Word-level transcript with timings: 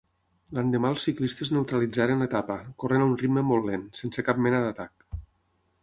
L'endemà 0.57 0.89
els 0.93 1.03
ciclistes 1.09 1.51
neutralitzaren 1.57 2.25
l'etapa, 2.25 2.57
corrent 2.85 3.05
a 3.05 3.09
un 3.11 3.15
ritme 3.23 3.45
molt 3.51 3.71
lent, 3.71 3.85
sense 4.03 4.27
cap 4.31 4.45
mena 4.49 4.65
d'atac. 4.67 5.11